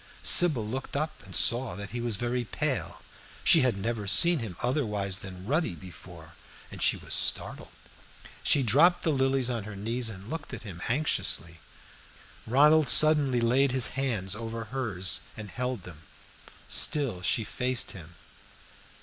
Sybil 0.23 0.65
looked 0.67 0.95
up 0.97 1.21
and 1.23 1.35
saw 1.35 1.75
that 1.75 1.91
he 1.91 2.01
was 2.01 2.15
very 2.15 2.43
pale. 2.43 3.03
She 3.43 3.61
had 3.61 3.77
never 3.77 4.07
seen 4.07 4.39
him 4.39 4.57
otherwise 4.63 5.19
than 5.19 5.45
ruddy 5.45 5.75
before, 5.75 6.33
and 6.71 6.81
she 6.81 6.97
was 6.97 7.13
startled; 7.13 7.67
she 8.41 8.63
dropped 8.63 9.03
the 9.03 9.11
lilies 9.11 9.51
on 9.51 9.65
her 9.65 9.75
knees 9.75 10.09
and 10.09 10.27
looked 10.27 10.55
at 10.55 10.63
him 10.63 10.81
anxiously. 10.89 11.59
Ronald 12.47 12.89
suddenly 12.89 13.41
laid 13.41 13.73
his 13.73 13.89
hands 13.89 14.33
over 14.33 14.63
hers 14.73 15.19
and 15.37 15.51
held 15.51 15.83
them. 15.83 15.99
Still 16.67 17.21
she 17.21 17.43
faced 17.43 17.91
him. 17.91 18.15